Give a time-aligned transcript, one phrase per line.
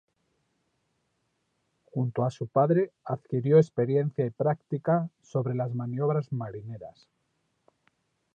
[1.85, 7.07] Junto a su padre adquirió experiencia y práctica sobre las maniobras marineras.